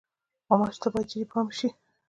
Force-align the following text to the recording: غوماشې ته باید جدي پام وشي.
غوماشې 0.47 0.79
ته 0.81 0.87
باید 0.93 1.07
جدي 1.11 1.23
پام 1.31 1.45
وشي. 1.49 1.67